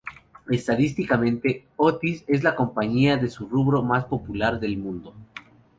[0.49, 5.13] Estadísticamente, Otis es la compañía de su rubro más popular del mundo.